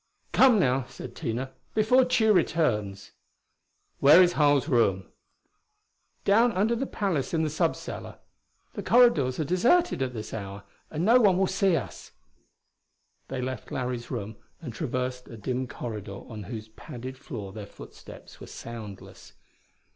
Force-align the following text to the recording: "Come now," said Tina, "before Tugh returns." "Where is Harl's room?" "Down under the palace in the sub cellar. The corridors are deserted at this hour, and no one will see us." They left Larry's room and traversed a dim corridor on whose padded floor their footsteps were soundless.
"Come 0.31 0.57
now," 0.57 0.85
said 0.89 1.15
Tina, 1.15 1.51
"before 1.75 2.05
Tugh 2.05 2.33
returns." 2.35 3.11
"Where 3.99 4.23
is 4.23 4.33
Harl's 4.33 4.67
room?" 4.67 5.05
"Down 6.25 6.51
under 6.53 6.75
the 6.75 6.87
palace 6.87 7.35
in 7.35 7.43
the 7.43 7.51
sub 7.51 7.75
cellar. 7.75 8.17
The 8.73 8.81
corridors 8.81 9.39
are 9.39 9.43
deserted 9.43 10.01
at 10.01 10.15
this 10.15 10.33
hour, 10.33 10.63
and 10.89 11.05
no 11.05 11.21
one 11.21 11.37
will 11.37 11.45
see 11.45 11.75
us." 11.75 12.13
They 13.27 13.43
left 13.43 13.71
Larry's 13.71 14.09
room 14.09 14.37
and 14.59 14.73
traversed 14.73 15.27
a 15.27 15.37
dim 15.37 15.67
corridor 15.67 16.21
on 16.27 16.45
whose 16.45 16.69
padded 16.69 17.15
floor 17.15 17.53
their 17.53 17.67
footsteps 17.67 18.39
were 18.39 18.47
soundless. 18.47 19.33